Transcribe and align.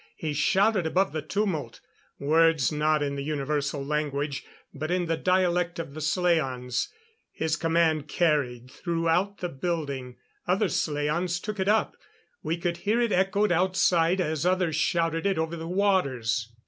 He 0.15 0.33
shouted 0.33 0.87
above 0.87 1.11
the 1.11 1.21
tumult 1.21 1.79
words 2.17 2.71
not 2.71 3.03
in 3.03 3.15
the 3.15 3.23
universal 3.23 3.85
language, 3.85 4.43
but 4.73 4.89
in 4.89 5.05
the 5.05 5.15
dialect 5.15 5.77
of 5.77 5.93
the 5.93 5.99
slaans. 6.01 6.87
His 7.31 7.55
command 7.55 8.07
carried 8.07 8.71
throughout 8.71 9.41
the 9.41 9.49
building. 9.49 10.15
Other 10.47 10.69
slaans 10.69 11.39
took 11.39 11.59
it 11.59 11.67
up; 11.67 11.97
we 12.41 12.57
could 12.57 12.77
hear 12.77 12.99
it 12.99 13.11
echoed 13.11 13.51
outside 13.51 14.19
as 14.19 14.43
others 14.43 14.75
shouted 14.75 15.27
it 15.27 15.37
over 15.37 15.55
the 15.55 15.67
waters. 15.67 16.51